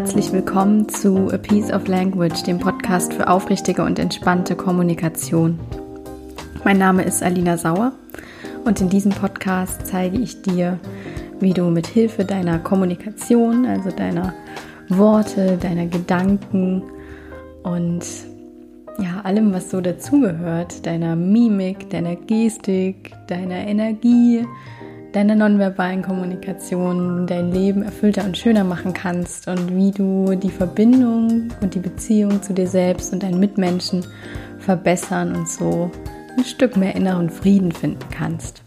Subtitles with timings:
[0.00, 5.60] Herzlich willkommen zu A Piece of Language, dem Podcast für aufrichtige und entspannte Kommunikation.
[6.64, 7.92] Mein Name ist Alina Sauer
[8.64, 10.80] und in diesem Podcast zeige ich dir,
[11.38, 14.32] wie du mit Hilfe deiner Kommunikation, also deiner
[14.88, 16.82] Worte, deiner Gedanken
[17.62, 18.00] und
[18.98, 24.46] ja, allem, was so dazugehört, deiner Mimik, deiner Gestik, deiner Energie,
[25.12, 31.48] deiner nonverbalen Kommunikation dein Leben erfüllter und schöner machen kannst und wie du die Verbindung
[31.60, 34.04] und die Beziehung zu dir selbst und deinen Mitmenschen
[34.58, 35.90] verbessern und so
[36.36, 38.62] ein Stück mehr inneren Frieden finden kannst.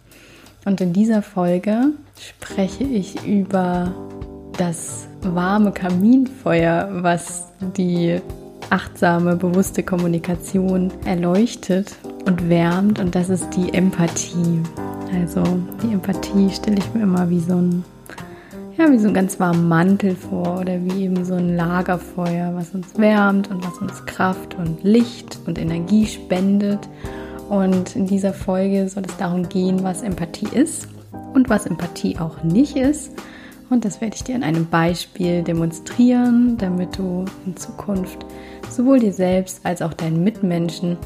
[0.65, 3.93] Und in dieser Folge spreche ich über
[4.57, 8.21] das warme Kaminfeuer, was die
[8.69, 14.61] achtsame, bewusste Kommunikation erleuchtet und wärmt und das ist die Empathie.
[15.13, 15.43] Also
[15.81, 17.83] die Empathie stelle ich mir immer wie so ein,
[18.77, 22.71] ja, wie so ein ganz warmen Mantel vor oder wie eben so ein Lagerfeuer, was
[22.71, 26.89] uns wärmt und was uns Kraft und Licht und Energie spendet.
[27.49, 30.87] Und in dieser Folge soll es darum gehen, was Empathie ist
[31.33, 33.11] und was Empathie auch nicht ist.
[33.69, 38.25] Und das werde ich dir an einem Beispiel demonstrieren, damit du in Zukunft
[38.69, 40.97] sowohl dir selbst als auch deinen Mitmenschen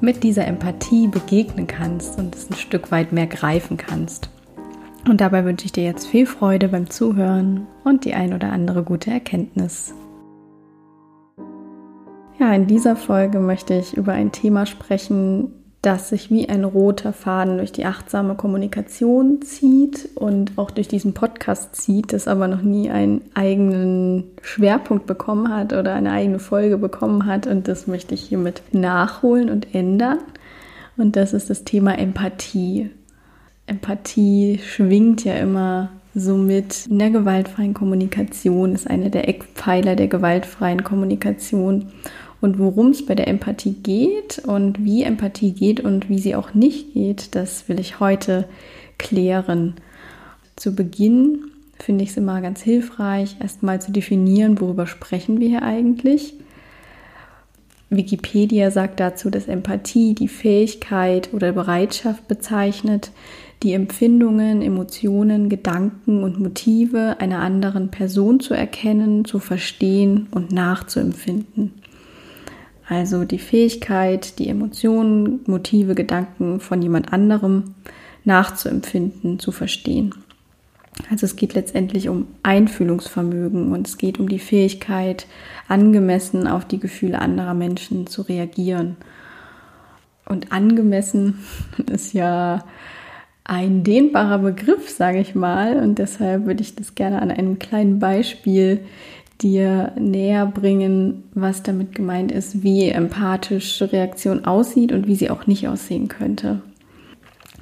[0.00, 4.30] mit dieser Empathie begegnen kannst und es ein Stück weit mehr greifen kannst.
[5.08, 8.82] Und dabei wünsche ich dir jetzt viel Freude beim Zuhören und die ein oder andere
[8.82, 9.94] gute Erkenntnis.
[12.38, 15.52] Ja, in dieser Folge möchte ich über ein Thema sprechen,
[15.86, 21.14] das sich wie ein roter Faden durch die achtsame Kommunikation zieht und auch durch diesen
[21.14, 26.76] Podcast zieht, das aber noch nie einen eigenen Schwerpunkt bekommen hat oder eine eigene Folge
[26.76, 27.46] bekommen hat.
[27.46, 30.18] Und das möchte ich hiermit nachholen und ändern.
[30.96, 32.90] Und das ist das Thema Empathie.
[33.68, 36.86] Empathie schwingt ja immer so mit.
[36.86, 41.92] In der gewaltfreien Kommunikation ist einer der Eckpfeiler der gewaltfreien Kommunikation
[42.40, 46.54] und worum es bei der Empathie geht und wie Empathie geht und wie sie auch
[46.54, 48.46] nicht geht, das will ich heute
[48.98, 49.74] klären.
[50.56, 55.62] Zu Beginn finde ich es immer ganz hilfreich, erstmal zu definieren, worüber sprechen wir hier
[55.62, 56.34] eigentlich.
[57.88, 63.12] Wikipedia sagt dazu, dass Empathie die Fähigkeit oder Bereitschaft bezeichnet,
[63.62, 71.72] die Empfindungen, Emotionen, Gedanken und Motive einer anderen Person zu erkennen, zu verstehen und nachzuempfinden.
[72.88, 77.74] Also die Fähigkeit, die Emotionen, Motive, Gedanken von jemand anderem
[78.24, 80.14] nachzuempfinden, zu verstehen.
[81.10, 85.26] Also es geht letztendlich um Einfühlungsvermögen und es geht um die Fähigkeit,
[85.68, 88.96] angemessen auf die Gefühle anderer Menschen zu reagieren.
[90.24, 91.44] Und angemessen
[91.90, 92.64] ist ja
[93.44, 95.78] ein dehnbarer Begriff, sage ich mal.
[95.78, 98.80] Und deshalb würde ich das gerne an einem kleinen Beispiel
[99.42, 105.46] dir näher bringen, was damit gemeint ist, wie empathische Reaktion aussieht und wie sie auch
[105.46, 106.62] nicht aussehen könnte.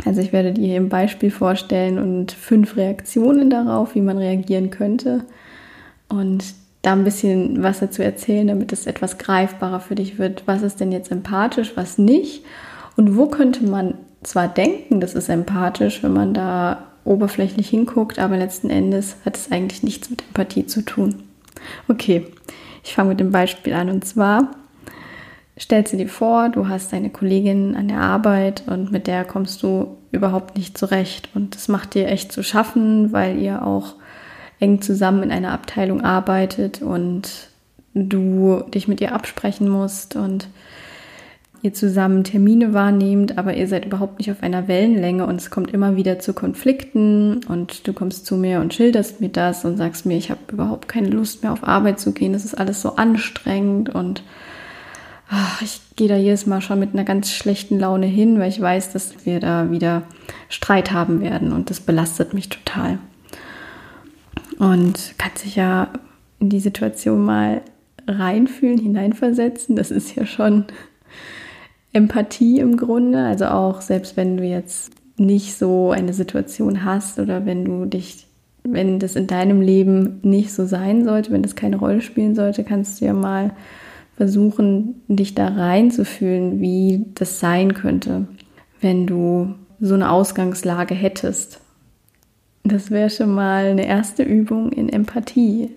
[0.04, 4.70] Also ich werde dir hier ein Beispiel vorstellen und fünf Reaktionen darauf, wie man reagieren
[4.70, 5.24] könnte
[6.08, 6.44] und
[6.82, 10.42] da ein bisschen was dazu erzählen, damit es etwas greifbarer für dich wird.
[10.46, 12.44] Was ist denn jetzt empathisch, was nicht?
[12.96, 18.36] Und wo könnte man zwar denken, das ist empathisch, wenn man da oberflächlich hinguckt, aber
[18.36, 21.23] letzten Endes hat es eigentlich nichts mit Empathie zu tun.
[21.88, 22.26] Okay,
[22.82, 23.88] ich fange mit dem Beispiel an.
[23.88, 24.50] Und zwar
[25.58, 29.62] stellst du dir vor, du hast eine Kollegin an der Arbeit und mit der kommst
[29.62, 31.28] du überhaupt nicht zurecht.
[31.34, 33.94] Und das macht dir echt zu schaffen, weil ihr auch
[34.60, 37.48] eng zusammen in einer Abteilung arbeitet und
[37.94, 40.48] du dich mit ihr absprechen musst und
[41.64, 45.70] ihr zusammen Termine wahrnehmt, aber ihr seid überhaupt nicht auf einer Wellenlänge und es kommt
[45.70, 50.04] immer wieder zu Konflikten und du kommst zu mir und schilderst mir das und sagst
[50.04, 52.96] mir, ich habe überhaupt keine Lust mehr auf Arbeit zu gehen, das ist alles so
[52.96, 54.22] anstrengend und
[55.30, 58.60] ach, ich gehe da jedes Mal schon mit einer ganz schlechten Laune hin, weil ich
[58.60, 60.02] weiß, dass wir da wieder
[60.50, 62.98] Streit haben werden und das belastet mich total.
[64.58, 65.88] Und kann sich ja
[66.40, 67.62] in die Situation mal
[68.06, 69.76] reinfühlen, hineinversetzen.
[69.76, 70.66] Das ist ja schon
[71.94, 73.24] Empathie im Grunde.
[73.24, 78.26] Also auch selbst wenn du jetzt nicht so eine Situation hast oder wenn du dich,
[78.64, 82.64] wenn das in deinem Leben nicht so sein sollte, wenn das keine Rolle spielen sollte,
[82.64, 83.52] kannst du ja mal
[84.16, 88.26] versuchen, dich da reinzufühlen, wie das sein könnte,
[88.80, 91.60] wenn du so eine Ausgangslage hättest.
[92.64, 95.70] Das wäre schon mal eine erste Übung in Empathie.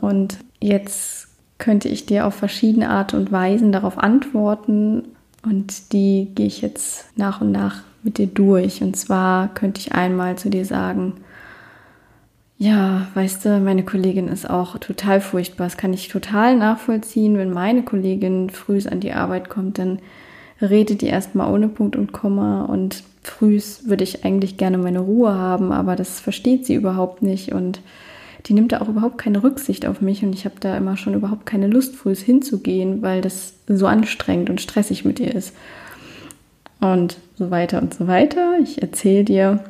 [0.00, 1.25] Und jetzt
[1.58, 5.04] könnte ich dir auf verschiedene Art und Weisen darauf antworten
[5.42, 8.82] und die gehe ich jetzt nach und nach mit dir durch.
[8.82, 11.14] Und zwar könnte ich einmal zu dir sagen,
[12.58, 15.66] ja, weißt du, meine Kollegin ist auch total furchtbar.
[15.66, 17.36] Das kann ich total nachvollziehen.
[17.36, 19.98] Wenn meine Kollegin früh an die Arbeit kommt, dann
[20.60, 25.34] redet die erstmal ohne Punkt und Komma und früh würde ich eigentlich gerne meine Ruhe
[25.34, 27.80] haben, aber das versteht sie überhaupt nicht und
[28.46, 31.14] die nimmt da auch überhaupt keine Rücksicht auf mich und ich habe da immer schon
[31.14, 35.54] überhaupt keine Lust, früh hinzugehen, weil das so anstrengend und stressig mit ihr ist.
[36.80, 38.58] Und so weiter und so weiter.
[38.62, 39.64] Ich erzähle dir,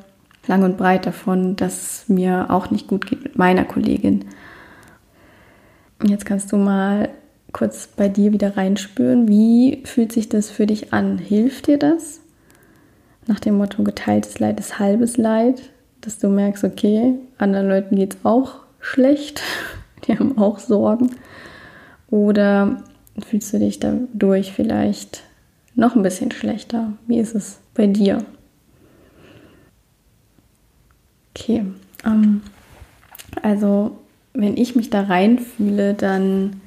[0.46, 4.26] lang und breit davon, dass es mir auch nicht gut geht mit meiner Kollegin.
[6.04, 7.08] Jetzt kannst du mal
[7.52, 9.28] kurz bei dir wieder reinspüren.
[9.28, 11.16] Wie fühlt sich das für dich an?
[11.16, 12.20] Hilft dir das?
[13.26, 15.70] Nach dem Motto geteiltes Leid ist halbes Leid,
[16.02, 19.42] dass du merkst, okay, anderen Leuten geht es auch schlecht,
[20.06, 21.10] die haben auch Sorgen.
[22.08, 22.82] Oder
[23.18, 25.22] fühlst du dich dadurch vielleicht
[25.74, 26.92] noch ein bisschen schlechter?
[27.06, 28.24] Wie ist es bei dir?
[31.34, 31.64] Okay,
[32.04, 32.42] ähm,
[33.42, 33.98] also
[34.32, 36.60] wenn ich mich da reinfühle, dann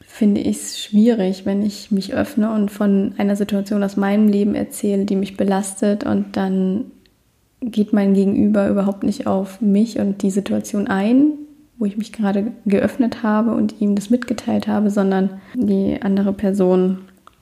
[0.00, 4.54] finde ich es schwierig, wenn ich mich öffne und von einer Situation aus meinem Leben
[4.54, 6.90] erzähle, die mich belastet und dann
[7.62, 11.32] geht mein Gegenüber überhaupt nicht auf mich und die Situation ein,
[11.78, 16.98] wo ich mich gerade geöffnet habe und ihm das mitgeteilt habe, sondern die andere Person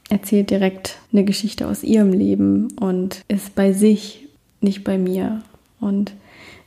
[0.09, 4.29] erzählt direkt eine Geschichte aus ihrem Leben und ist bei sich,
[4.61, 5.43] nicht bei mir.
[5.81, 6.13] Und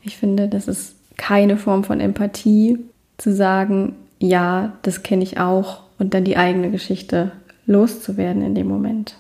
[0.02, 2.80] ich finde, das ist keine Form von Empathie,
[3.18, 7.32] zu sagen, ja, das kenne ich auch und dann die eigene Geschichte
[7.66, 9.16] loszuwerden in dem Moment.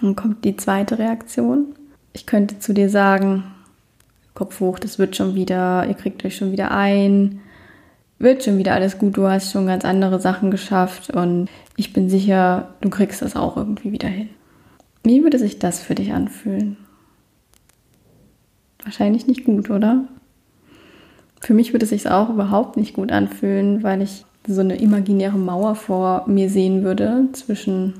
[0.00, 1.74] Dann kommt die zweite Reaktion.
[2.12, 3.44] Ich könnte zu dir sagen,
[4.34, 7.40] Kopf hoch, das wird schon wieder, ihr kriegt euch schon wieder ein,
[8.18, 12.08] wird schon wieder alles gut, du hast schon ganz andere Sachen geschafft und ich bin
[12.08, 14.28] sicher, du kriegst das auch irgendwie wieder hin.
[15.02, 16.76] Wie würde sich das für dich anfühlen?
[18.82, 20.04] Wahrscheinlich nicht gut, oder?
[21.40, 25.38] Für mich würde es sich auch überhaupt nicht gut anfühlen, weil ich so eine imaginäre
[25.38, 27.94] Mauer vor mir sehen würde zwischen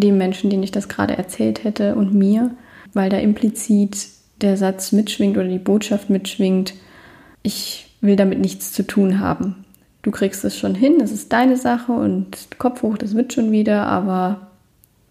[0.00, 2.50] dem Menschen, den ich das gerade erzählt hätte, und mir,
[2.94, 4.08] weil da implizit
[4.40, 6.74] der Satz mitschwingt oder die Botschaft mitschwingt,
[7.42, 9.64] ich will damit nichts zu tun haben.
[10.02, 13.50] Du kriegst es schon hin, es ist deine Sache und Kopf hoch, das wird schon
[13.50, 14.48] wieder, aber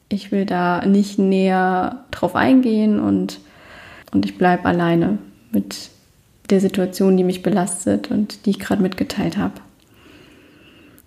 [0.09, 3.39] ich will da nicht näher drauf eingehen und
[4.11, 5.17] und ich bleibe alleine
[5.51, 5.89] mit
[6.49, 9.55] der Situation, die mich belastet und die ich gerade mitgeteilt habe.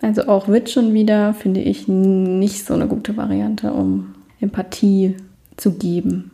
[0.01, 5.15] Also auch wird schon wieder, finde ich, nicht so eine gute Variante, um Empathie
[5.57, 6.31] zu geben.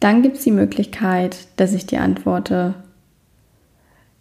[0.00, 2.74] Dann gibt es die Möglichkeit, dass ich dir antworte,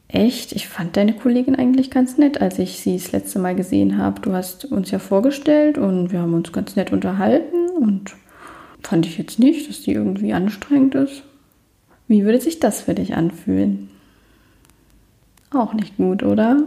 [0.07, 3.97] echt, ich fand deine Kollegin eigentlich ganz nett, als ich sie das letzte Mal gesehen
[3.97, 4.21] habe.
[4.21, 8.15] Du hast uns ja vorgestellt und wir haben uns ganz nett unterhalten und
[8.81, 11.23] fand ich jetzt nicht, dass die irgendwie anstrengend ist.
[12.07, 13.89] Wie würde sich das für dich anfühlen?
[15.51, 16.63] Auch nicht gut, oder?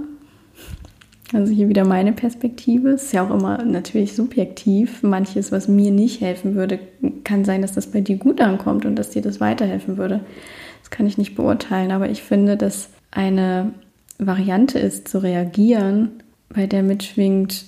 [1.32, 2.90] Also hier wieder meine Perspektive.
[2.90, 5.02] Ist ja auch immer natürlich subjektiv.
[5.02, 6.78] Manches, was mir nicht helfen würde,
[7.24, 10.20] kann sein, dass das bei dir gut ankommt und dass dir das weiterhelfen würde.
[10.80, 11.90] Das kann ich nicht beurteilen.
[11.90, 13.72] Aber ich finde, dass eine
[14.18, 16.10] Variante ist, zu reagieren,
[16.48, 17.66] bei der mitschwingt,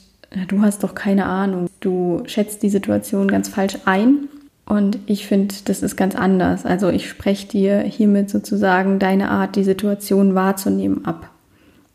[0.49, 1.69] du hast doch keine Ahnung.
[1.81, 4.29] Du schätzt die Situation ganz falsch ein
[4.65, 6.65] und ich finde, das ist ganz anders.
[6.65, 11.31] Also ich spreche dir hiermit sozusagen deine Art, die Situation wahrzunehmen, ab.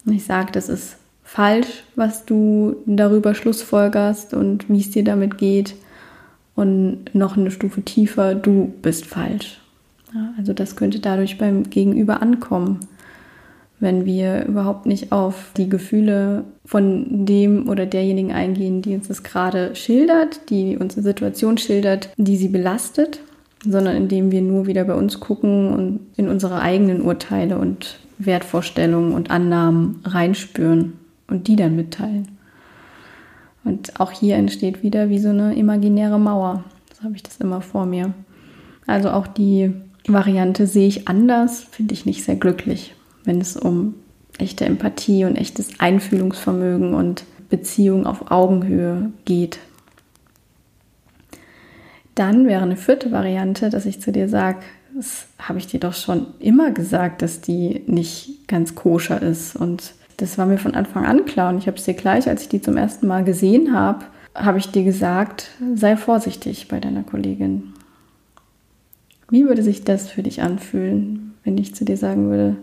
[0.06, 5.38] Und ich sage, das ist falsch, was du darüber schlussfolgerst und wie es dir damit
[5.38, 5.76] geht.
[6.56, 9.60] Und noch eine Stufe tiefer, du bist falsch.
[10.14, 12.80] Ja, also das könnte dadurch beim Gegenüber ankommen
[13.80, 19.24] wenn wir überhaupt nicht auf die Gefühle von dem oder derjenigen eingehen, die uns das
[19.24, 23.20] gerade schildert, die uns eine Situation schildert, die sie belastet,
[23.64, 29.14] sondern indem wir nur wieder bei uns gucken und in unsere eigenen Urteile und Wertvorstellungen
[29.14, 30.94] und Annahmen reinspüren
[31.28, 32.38] und die dann mitteilen.
[33.64, 36.64] Und auch hier entsteht wieder wie so eine imaginäre Mauer.
[36.94, 38.14] So habe ich das immer vor mir.
[38.86, 39.74] Also auch die
[40.08, 43.96] Variante sehe ich anders, finde ich nicht sehr glücklich wenn es um
[44.38, 49.60] echte Empathie und echtes Einfühlungsvermögen und Beziehung auf Augenhöhe geht.
[52.16, 54.60] Dann wäre eine vierte Variante, dass ich zu dir sage,
[54.96, 59.56] das habe ich dir doch schon immer gesagt, dass die nicht ganz koscher ist.
[59.56, 61.50] Und das war mir von Anfang an klar.
[61.50, 64.58] Und ich habe es dir gleich, als ich die zum ersten Mal gesehen habe, habe
[64.58, 67.74] ich dir gesagt, sei vorsichtig bei deiner Kollegin.
[69.30, 72.58] Wie würde sich das für dich anfühlen, wenn ich zu dir sagen würde,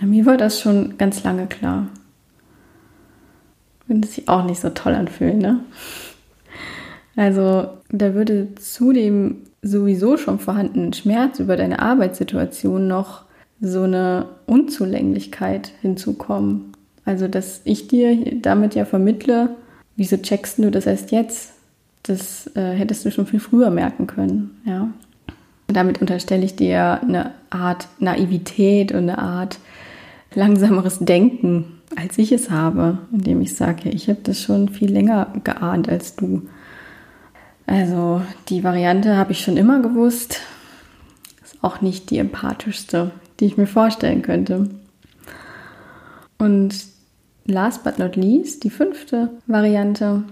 [0.00, 1.88] na, mir war das schon ganz lange klar.
[3.86, 5.60] Würde sich auch nicht so toll anfühlen, ne?
[7.16, 13.24] Also da würde zu dem sowieso schon vorhandenen Schmerz über deine Arbeitssituation noch
[13.60, 16.72] so eine Unzulänglichkeit hinzukommen.
[17.04, 19.50] Also dass ich dir damit ja vermittle,
[19.96, 21.52] wieso checkst du das erst jetzt?
[22.02, 24.88] Das äh, hättest du schon viel früher merken können, ja.
[25.68, 29.58] Damit unterstelle ich dir eine Art Naivität und eine Art
[30.34, 35.32] langsameres Denken, als ich es habe, indem ich sage, ich habe das schon viel länger
[35.44, 36.42] geahnt als du.
[37.66, 40.40] Also die Variante habe ich schon immer gewusst.
[41.62, 44.68] Auch nicht die empathischste, die ich mir vorstellen könnte.
[46.38, 46.74] Und
[47.44, 50.22] last but not least, die fünfte Variante,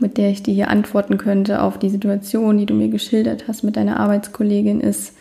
[0.00, 3.62] mit der ich dir hier antworten könnte auf die Situation, die du mir geschildert hast
[3.62, 5.14] mit deiner Arbeitskollegin, ist,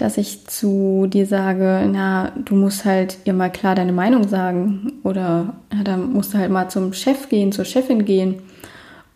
[0.00, 4.94] dass ich zu dir sage, na, du musst halt ihr mal klar deine Meinung sagen
[5.04, 8.36] oder ja, dann musst du halt mal zum Chef gehen, zur Chefin gehen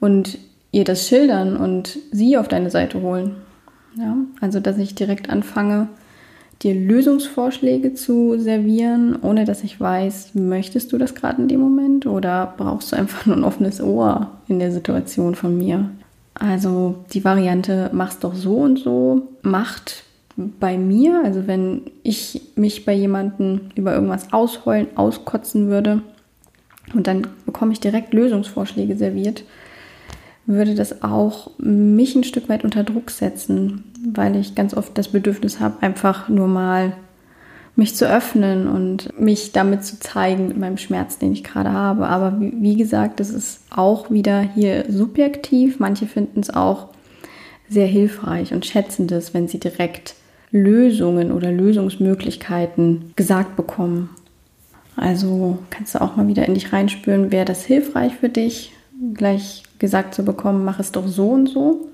[0.01, 0.39] und
[0.73, 3.37] ihr das schildern und sie auf deine Seite holen.
[3.97, 5.89] Ja, also dass ich direkt anfange,
[6.63, 12.07] dir Lösungsvorschläge zu servieren, ohne dass ich weiß, möchtest du das gerade in dem Moment
[12.07, 15.91] oder brauchst du einfach nur ein offenes Ohr in der Situation von mir?
[16.35, 20.05] Also die Variante machst doch so und so, macht
[20.37, 26.03] bei mir, also wenn ich mich bei jemandem über irgendwas ausheulen, auskotzen würde
[26.93, 29.45] und dann bekomme ich direkt Lösungsvorschläge serviert,
[30.47, 35.09] würde das auch mich ein Stück weit unter Druck setzen, weil ich ganz oft das
[35.09, 36.93] Bedürfnis habe, einfach nur mal
[37.77, 42.07] mich zu öffnen und mich damit zu zeigen mit meinem Schmerz, den ich gerade habe.
[42.07, 45.81] Aber wie, wie gesagt, das ist auch wieder hier subjektiv.
[45.81, 46.89] Manche finden es auch
[47.69, 50.15] sehr hilfreich und schätzen das, wenn sie direkt
[50.53, 54.11] Lösungen oder Lösungsmöglichkeiten gesagt bekommen.
[54.95, 58.71] Also kannst du auch mal wieder in dich reinspüren, wäre das hilfreich für dich,
[59.15, 61.89] gleich gesagt zu bekommen, mach es doch so und so.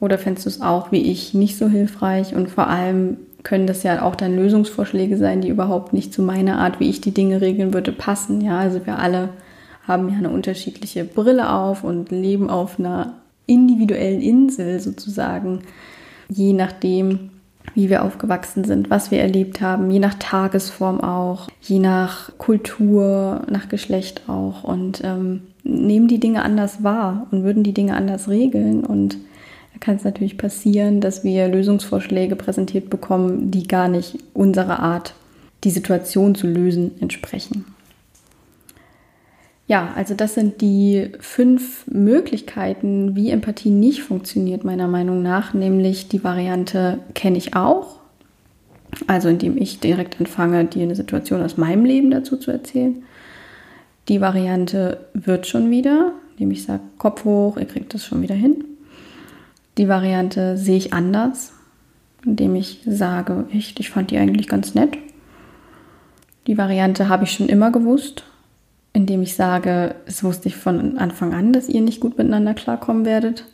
[0.00, 2.34] Oder fändest du es auch wie ich nicht so hilfreich?
[2.34, 6.58] Und vor allem können das ja auch dann Lösungsvorschläge sein, die überhaupt nicht zu meiner
[6.58, 8.40] Art, wie ich die Dinge regeln würde, passen.
[8.40, 9.30] Ja, also wir alle
[9.86, 13.14] haben ja eine unterschiedliche Brille auf und leben auf einer
[13.46, 15.60] individuellen Insel sozusagen,
[16.28, 17.30] je nachdem,
[17.74, 23.42] wie wir aufgewachsen sind, was wir erlebt haben, je nach Tagesform auch, je nach Kultur,
[23.50, 28.28] nach Geschlecht auch und ähm, nehmen die Dinge anders wahr und würden die Dinge anders
[28.28, 29.18] regeln und
[29.72, 35.14] da kann es natürlich passieren, dass wir Lösungsvorschläge präsentiert bekommen, die gar nicht unserer Art,
[35.64, 37.64] die Situation zu lösen, entsprechen.
[39.66, 45.54] Ja, also das sind die fünf Möglichkeiten, wie Empathie nicht funktioniert, meiner Meinung nach.
[45.54, 47.96] Nämlich die Variante kenne ich auch,
[49.06, 53.02] also indem ich direkt anfange, dir eine Situation aus meinem Leben dazu zu erzählen.
[54.08, 58.34] Die Variante wird schon wieder, indem ich sage, Kopf hoch, ihr kriegt das schon wieder
[58.34, 58.64] hin.
[59.78, 61.52] Die Variante sehe ich anders,
[62.24, 64.98] indem ich sage, echt, ich fand die eigentlich ganz nett.
[66.46, 68.24] Die Variante habe ich schon immer gewusst,
[68.92, 73.04] indem ich sage, es wusste ich von Anfang an, dass ihr nicht gut miteinander klarkommen
[73.04, 73.46] werdet.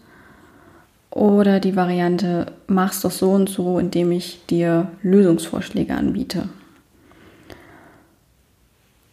[1.11, 6.49] Oder die Variante, mach's doch so und so, indem ich dir Lösungsvorschläge anbiete.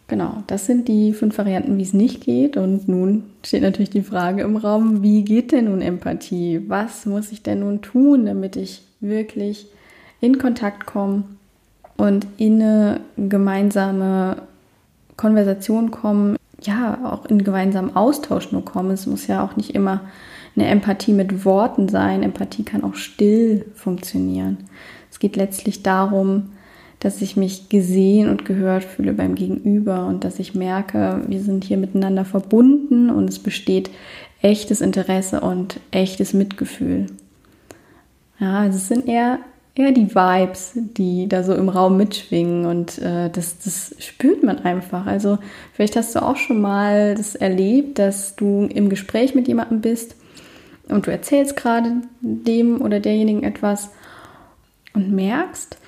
[0.08, 2.56] Genau, das sind die fünf Varianten, wie es nicht geht.
[2.56, 6.62] Und nun steht natürlich die Frage im Raum, wie geht denn nun Empathie?
[6.66, 9.66] Was muss ich denn nun tun, damit ich wirklich
[10.20, 11.24] in Kontakt komme
[11.98, 14.42] und in eine gemeinsame
[15.18, 18.92] Konversation kommen, ja, auch in gemeinsamen Austausch nur kommen.
[18.92, 20.00] Es muss ja auch nicht immer
[20.56, 22.22] eine Empathie mit Worten sein.
[22.22, 24.56] Empathie kann auch still funktionieren.
[25.10, 26.50] Es geht letztlich darum,
[27.00, 31.64] dass ich mich gesehen und gehört fühle beim Gegenüber und dass ich merke, wir sind
[31.64, 33.90] hier miteinander verbunden und es besteht
[34.42, 37.06] echtes Interesse und echtes Mitgefühl.
[38.40, 39.38] Ja, also es sind eher
[39.76, 44.58] ja, die Vibes, die da so im Raum mitschwingen und äh, das, das spürt man
[44.58, 45.06] einfach.
[45.06, 45.38] Also
[45.72, 50.16] vielleicht hast du auch schon mal das erlebt, dass du im Gespräch mit jemandem bist
[50.88, 53.90] und du erzählst gerade dem oder derjenigen etwas
[54.94, 55.78] und merkst,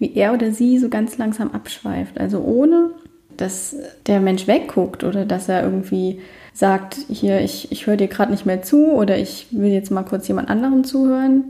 [0.00, 2.18] wie er oder sie so ganz langsam abschweift.
[2.18, 2.90] Also ohne,
[3.36, 3.76] dass
[4.06, 6.18] der Mensch wegguckt oder dass er irgendwie
[6.52, 10.02] sagt, hier, ich, ich höre dir gerade nicht mehr zu oder ich will jetzt mal
[10.02, 11.44] kurz jemand anderem zuhören,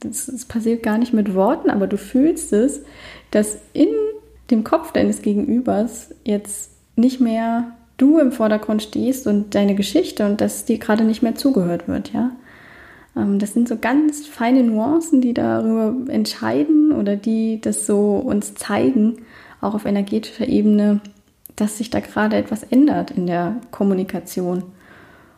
[0.00, 2.82] das, das passiert gar nicht mit Worten, aber du fühlst es,
[3.30, 3.88] dass in
[4.50, 10.40] dem Kopf deines Gegenübers jetzt nicht mehr du im Vordergrund stehst und deine Geschichte und
[10.40, 12.32] dass dir gerade nicht mehr zugehört wird, ja.
[13.16, 18.54] Ähm, das sind so ganz feine Nuancen, die darüber entscheiden oder die das so uns
[18.54, 19.18] zeigen,
[19.60, 21.00] auch auf energetischer Ebene,
[21.56, 24.64] dass sich da gerade etwas ändert in der Kommunikation.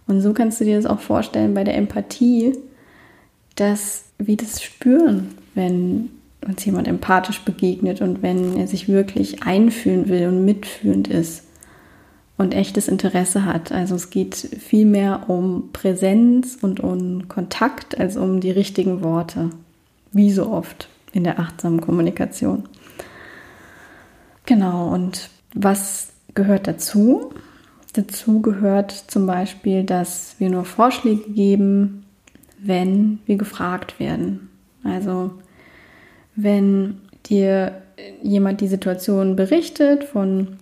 [0.06, 2.52] Und so kannst du dir das auch vorstellen bei der Empathie,
[3.56, 6.10] dass wir das spüren, wenn
[6.46, 11.44] uns jemand empathisch begegnet und wenn er sich wirklich einfühlen will und mitfühlend ist
[12.36, 13.72] und echtes Interesse hat.
[13.72, 19.50] Also es geht viel mehr um Präsenz und um Kontakt als um die richtigen Worte,
[20.12, 22.64] wie so oft in der achtsamen Kommunikation.
[24.46, 27.32] Genau, und was gehört dazu?
[27.92, 32.04] Dazu gehört zum Beispiel, dass wir nur Vorschläge geben,
[32.58, 34.50] wenn wir gefragt werden.
[34.82, 35.30] Also
[36.34, 37.80] wenn dir
[38.22, 40.58] jemand die Situation berichtet von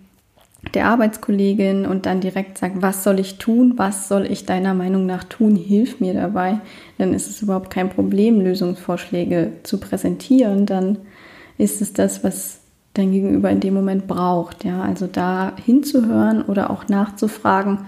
[0.73, 5.05] der Arbeitskollegin und dann direkt sagt, was soll ich tun, was soll ich deiner Meinung
[5.05, 6.59] nach tun, hilf mir dabei,
[6.97, 10.97] dann ist es überhaupt kein Problem, Lösungsvorschläge zu präsentieren, dann
[11.57, 12.61] ist es das, was
[12.93, 14.63] dein Gegenüber in dem Moment braucht.
[14.63, 17.85] Ja, also da hinzuhören oder auch nachzufragen,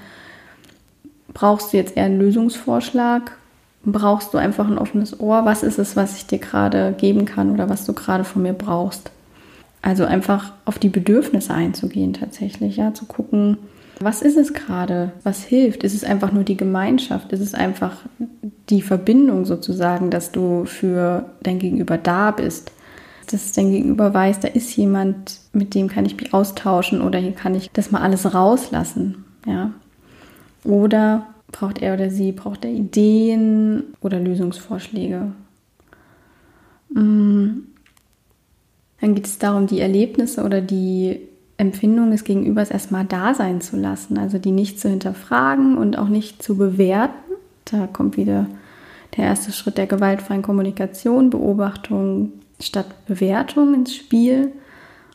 [1.34, 3.32] brauchst du jetzt eher einen Lösungsvorschlag
[3.86, 5.46] brauchst du einfach ein offenes Ohr.
[5.46, 8.53] Was ist es, was ich dir gerade geben kann oder was du gerade von mir
[8.53, 9.12] brauchst?
[9.85, 13.57] Also einfach auf die Bedürfnisse einzugehen tatsächlich, ja, zu gucken,
[14.01, 15.13] was ist es gerade?
[15.23, 15.85] Was hilft?
[15.85, 17.31] Ist es einfach nur die Gemeinschaft?
[17.31, 17.95] Ist es einfach
[18.69, 22.73] die Verbindung sozusagen, dass du für dein Gegenüber da bist?
[23.31, 27.31] Dass dein Gegenüber weiß, da ist jemand, mit dem kann ich mich austauschen oder hier
[27.31, 29.71] kann ich das mal alles rauslassen, ja?
[30.65, 35.31] Oder Braucht er oder sie, braucht er Ideen oder Lösungsvorschläge?
[36.89, 37.49] Mm.
[39.05, 41.19] Dann geht es darum, die Erlebnisse oder die
[41.57, 46.07] Empfindungen des Gegenübers erstmal da sein zu lassen, also die nicht zu hinterfragen und auch
[46.07, 47.33] nicht zu bewerten.
[47.65, 48.47] Da kommt wieder
[49.15, 54.53] der erste Schritt der gewaltfreien Kommunikation, Beobachtung statt Bewertung ins Spiel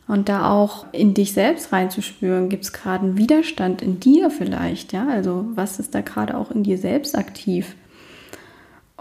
[0.07, 4.93] und da auch in dich selbst reinzuspüren, gibt es gerade einen Widerstand in dir vielleicht,
[4.93, 5.05] ja?
[5.09, 7.75] Also was ist da gerade auch in dir selbst aktiv?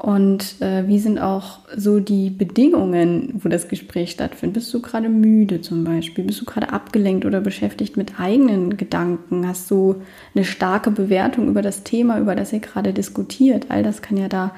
[0.01, 4.55] Und äh, wie sind auch so die Bedingungen, wo das Gespräch stattfindet?
[4.55, 6.25] Bist du gerade müde zum Beispiel?
[6.25, 9.47] Bist du gerade abgelenkt oder beschäftigt mit eigenen Gedanken?
[9.47, 9.97] Hast du
[10.35, 13.67] eine starke Bewertung über das Thema, über das ihr gerade diskutiert?
[13.69, 14.55] All das kann ja da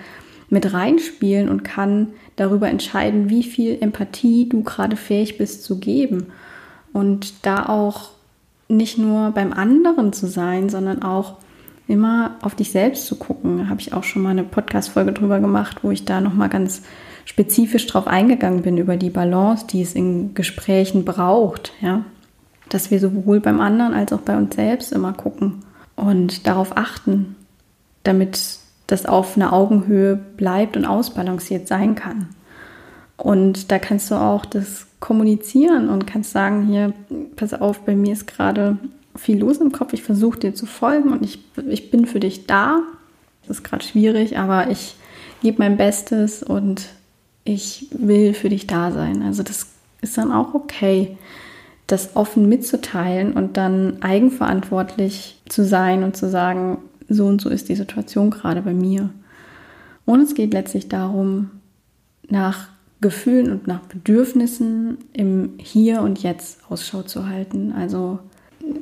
[0.48, 6.26] mit reinspielen und kann darüber entscheiden, wie viel Empathie du gerade fähig bist zu geben.
[6.92, 8.10] Und da auch
[8.68, 11.38] nicht nur beim anderen zu sein, sondern auch
[11.88, 13.58] immer auf dich selbst zu gucken.
[13.58, 16.82] Da habe ich auch schon mal eine Podcast-Folge drüber gemacht, wo ich da nochmal ganz
[17.24, 21.72] spezifisch drauf eingegangen bin, über die Balance, die es in Gesprächen braucht.
[21.80, 22.04] Ja?
[22.68, 25.62] Dass wir sowohl beim anderen als auch bei uns selbst immer gucken
[25.96, 27.36] und darauf achten,
[28.02, 32.28] damit das auf einer Augenhöhe bleibt und ausbalanciert sein kann.
[33.16, 36.92] Und da kannst du auch das kommunizieren und kannst sagen, hier,
[37.36, 38.78] pass auf, bei mir ist gerade
[39.16, 42.46] viel los im Kopf, ich versuche dir zu folgen und ich, ich bin für dich
[42.46, 42.80] da.
[43.42, 44.94] Das ist gerade schwierig, aber ich
[45.42, 46.88] gebe mein Bestes und
[47.44, 49.22] ich will für dich da sein.
[49.22, 49.66] Also das
[50.00, 51.16] ist dann auch okay,
[51.86, 57.68] das offen mitzuteilen und dann eigenverantwortlich zu sein und zu sagen, so und so ist
[57.68, 59.10] die Situation gerade bei mir.
[60.04, 61.50] Und es geht letztlich darum,
[62.28, 62.68] nach
[63.00, 67.72] Gefühlen und nach Bedürfnissen im Hier und Jetzt Ausschau zu halten.
[67.72, 68.20] Also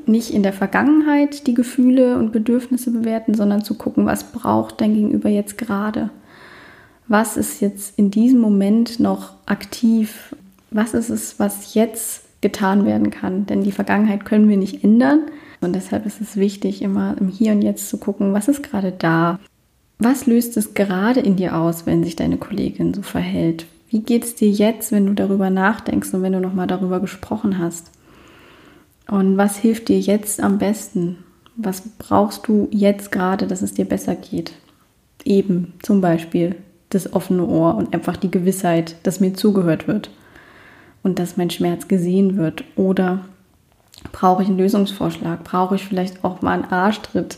[0.07, 4.95] nicht in der Vergangenheit die Gefühle und Bedürfnisse bewerten, sondern zu gucken, was braucht dein
[4.95, 6.11] Gegenüber jetzt gerade?
[7.09, 10.35] Was ist jetzt in diesem Moment noch aktiv?
[10.71, 13.47] Was ist es, was jetzt getan werden kann?
[13.47, 15.23] Denn die Vergangenheit können wir nicht ändern.
[15.61, 18.93] Und deshalb ist es wichtig, immer im Hier und Jetzt zu gucken, was ist gerade
[18.93, 19.39] da?
[19.99, 23.67] Was löst es gerade in dir aus, wenn sich deine Kollegin so verhält?
[23.89, 27.59] Wie geht es dir jetzt, wenn du darüber nachdenkst und wenn du nochmal darüber gesprochen
[27.59, 27.91] hast?
[29.11, 31.19] Und was hilft dir jetzt am besten?
[31.57, 34.53] Was brauchst du jetzt gerade, dass es dir besser geht?
[35.25, 36.55] Eben zum Beispiel
[36.91, 40.11] das offene Ohr und einfach die Gewissheit, dass mir zugehört wird
[41.03, 42.63] und dass mein Schmerz gesehen wird.
[42.77, 43.25] Oder
[44.13, 45.43] brauche ich einen Lösungsvorschlag?
[45.43, 47.37] Brauche ich vielleicht auch mal einen Arschtritt,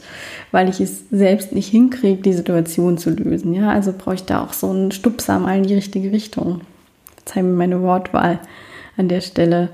[0.50, 3.54] weil ich es selbst nicht hinkriege, die Situation zu lösen?
[3.54, 6.60] Ja, also brauche ich da auch so einen Stupser mal in die richtige Richtung.
[7.16, 8.40] Verzeih mir meine Wortwahl
[8.98, 9.70] an der Stelle.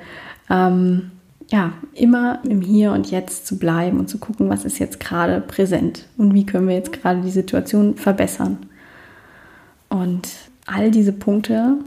[0.48, 1.10] Ähm,
[1.50, 5.40] ja, immer im Hier und Jetzt zu bleiben und zu gucken, was ist jetzt gerade
[5.40, 8.58] präsent und wie können wir jetzt gerade die Situation verbessern.
[9.88, 10.28] Und
[10.66, 11.78] all diese Punkte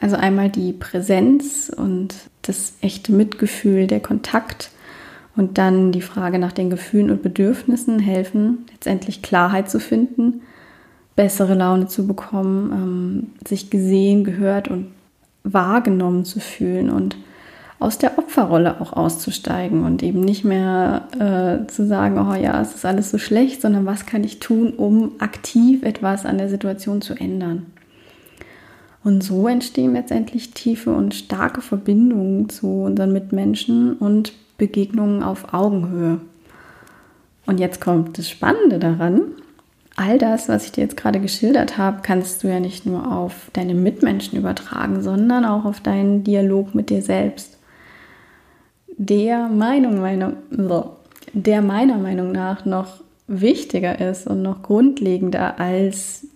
[0.00, 4.70] also einmal die Präsenz und das echte Mitgefühl, der Kontakt
[5.36, 10.40] und dann die Frage nach den Gefühlen und Bedürfnissen helfen, letztendlich Klarheit zu finden,
[11.16, 14.86] bessere Laune zu bekommen, ähm, sich gesehen, gehört und
[15.44, 17.16] wahrgenommen zu fühlen und
[17.80, 22.74] aus der Opferrolle auch auszusteigen und eben nicht mehr äh, zu sagen, oh ja, es
[22.74, 27.00] ist alles so schlecht, sondern was kann ich tun, um aktiv etwas an der Situation
[27.00, 27.66] zu ändern.
[29.02, 36.20] Und so entstehen letztendlich tiefe und starke Verbindungen zu unseren Mitmenschen und Begegnungen auf Augenhöhe.
[37.46, 39.22] Und jetzt kommt das Spannende daran.
[39.96, 43.50] All das, was ich dir jetzt gerade geschildert habe, kannst du ja nicht nur auf
[43.54, 47.56] deine Mitmenschen übertragen, sondern auch auf deinen Dialog mit dir selbst
[48.96, 50.34] der Meinung meiner,
[51.32, 56.26] der meiner Meinung nach noch wichtiger ist und noch grundlegender als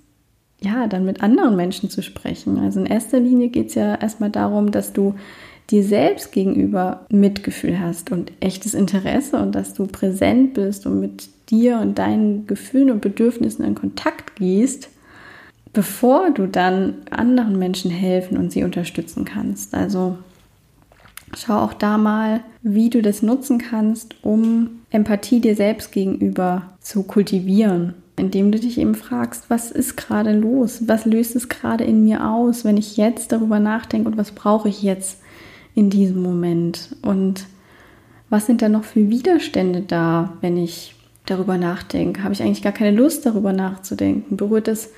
[0.61, 2.59] ja, dann mit anderen Menschen zu sprechen.
[2.59, 5.15] Also in erster Linie geht es ja erstmal darum, dass du
[5.71, 11.29] dir selbst gegenüber Mitgefühl hast und echtes Interesse und dass du präsent bist und mit
[11.51, 14.89] dir und deinen Gefühlen und Bedürfnissen in Kontakt gehst,
[15.73, 19.75] bevor du dann anderen Menschen helfen und sie unterstützen kannst.
[19.75, 20.19] Also
[21.37, 27.03] Schau auch da mal, wie du das nutzen kannst, um Empathie dir selbst gegenüber zu
[27.03, 30.85] kultivieren, indem du dich eben fragst, was ist gerade los?
[30.87, 34.69] Was löst es gerade in mir aus, wenn ich jetzt darüber nachdenke und was brauche
[34.69, 35.19] ich jetzt
[35.75, 36.97] in diesem Moment?
[37.03, 37.47] Und
[38.31, 40.95] was sind da noch für Widerstände da, wenn ich
[41.27, 42.23] darüber nachdenke?
[42.23, 44.37] Habe ich eigentlich gar keine Lust, darüber nachzudenken?
[44.37, 44.91] Berührt es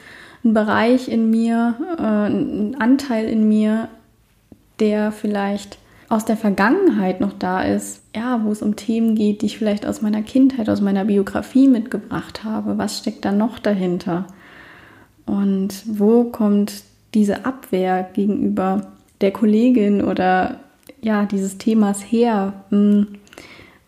[0.45, 3.89] einen Bereich in mir, äh, einen Anteil in mir,
[4.79, 9.47] der vielleicht aus der Vergangenheit noch da ist, ja, wo es um Themen geht, die
[9.47, 12.79] ich vielleicht aus meiner Kindheit, aus meiner Biografie mitgebracht habe.
[12.79, 14.27] Was steckt da noch dahinter?
[15.25, 20.61] Und wo kommt diese Abwehr gegenüber der Kollegin oder
[21.03, 22.53] ja, dieses Themas her?
[22.71, 23.09] Hm.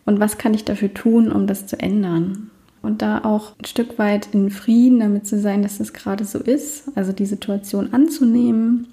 [0.04, 2.50] Und was kann ich dafür tun, um das zu ändern?
[2.82, 6.38] Und da auch ein Stück weit in Frieden damit zu sein, dass es gerade so
[6.38, 8.88] ist, also die Situation anzunehmen,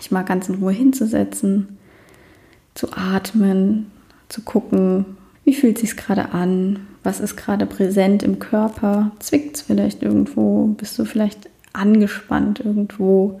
[0.00, 1.78] ich mal ganz in Ruhe hinzusetzen,
[2.74, 3.90] zu atmen,
[4.28, 5.04] zu gucken,
[5.44, 10.68] wie fühlt sich gerade an, was ist gerade präsent im Körper, zwickt es vielleicht irgendwo,
[10.68, 13.40] bist du vielleicht angespannt irgendwo,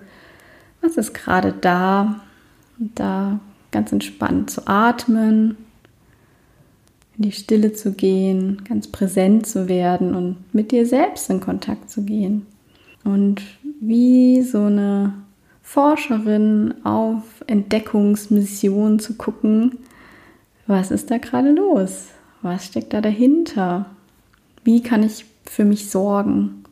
[0.80, 2.20] was ist gerade da,
[2.78, 3.38] und da
[3.70, 5.56] ganz entspannt zu atmen,
[7.16, 11.90] in die Stille zu gehen, ganz präsent zu werden und mit dir selbst in Kontakt
[11.90, 12.46] zu gehen.
[13.04, 13.42] Und
[13.80, 15.12] wie so eine
[15.62, 19.78] Forscherin auf Entdeckungsmission zu gucken,
[20.66, 22.08] was ist da gerade los?
[22.42, 23.86] Was steckt da dahinter?
[24.64, 26.64] Wie kann ich für mich sorgen?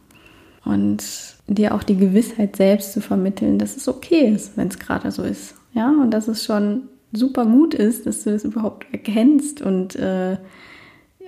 [0.65, 1.03] Und
[1.47, 5.23] dir auch die Gewissheit selbst zu vermitteln, dass es okay ist, wenn es gerade so
[5.23, 5.55] ist.
[5.73, 10.37] Ja, und dass es schon super Mut ist, dass du das überhaupt erkennst und äh,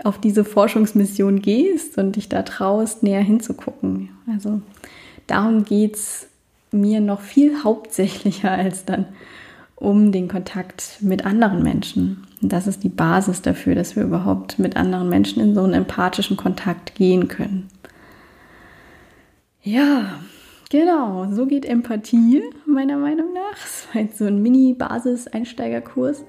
[0.04, 4.10] auf diese Forschungsmission gehst und dich da traust, näher hinzugucken.
[4.32, 4.60] Also
[5.26, 6.28] darum geht es
[6.72, 9.06] mir noch viel hauptsächlicher als dann
[9.76, 12.24] um den Kontakt mit anderen Menschen.
[12.40, 16.36] Das ist die Basis dafür, dass wir überhaupt mit anderen Menschen in so einen empathischen
[16.36, 17.68] Kontakt gehen können.
[19.62, 20.20] Ja,
[20.70, 23.56] genau, so geht Empathie meiner Meinung nach.
[23.64, 26.24] Es war jetzt so ein Mini-Basis-Einsteigerkurs.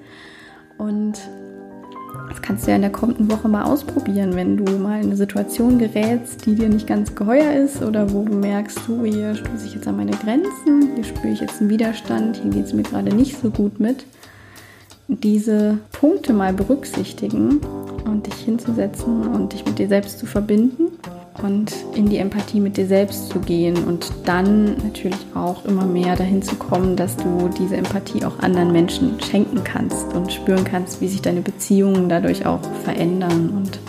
[0.78, 1.20] Und
[2.30, 5.16] das kannst du ja in der kommenden Woche mal ausprobieren, wenn du mal in eine
[5.16, 9.68] Situation gerätst, die dir nicht ganz geheuer ist oder wo du merkst, so hier stoße
[9.68, 12.84] ich jetzt an meine Grenzen, hier spüre ich jetzt einen Widerstand, hier geht es mir
[12.84, 14.06] gerade nicht so gut mit.
[15.08, 17.60] Diese Punkte mal berücksichtigen
[18.06, 20.93] und dich hinzusetzen und dich mit dir selbst zu verbinden
[21.42, 26.16] und in die Empathie mit dir selbst zu gehen und dann natürlich auch immer mehr
[26.16, 31.02] dahin zu kommen, dass du diese Empathie auch anderen Menschen schenken kannst und spüren kannst,
[31.02, 33.80] wie sich deine Beziehungen dadurch auch verändern und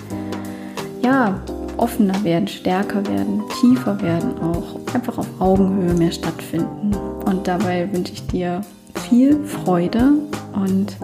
[1.03, 1.39] ja,
[1.77, 6.95] offener werden, stärker werden, tiefer werden auch, einfach auf Augenhöhe mehr stattfinden.
[7.27, 8.63] Und dabei wünsche ich dir
[9.09, 10.13] viel Freude
[10.55, 10.97] und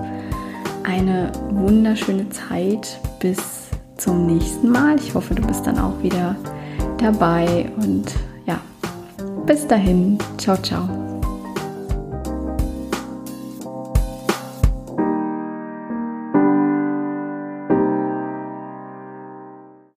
[0.85, 3.60] eine wunderschöne Zeit bis
[4.01, 4.97] zum nächsten Mal.
[4.97, 6.35] Ich hoffe, du bist dann auch wieder
[6.99, 8.13] dabei und
[8.47, 8.59] ja,
[9.47, 10.19] bis dahin.
[10.39, 11.10] Ciao, ciao.